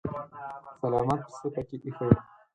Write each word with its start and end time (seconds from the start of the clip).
سلامت 0.81 1.19
پسه 1.33 1.47
پکې 1.53 1.77
ايښی 1.83 2.05
و. 2.09 2.17